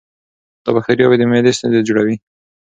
[0.63, 2.15] دا بکتریاوې د معدې ستونزې جوړوي.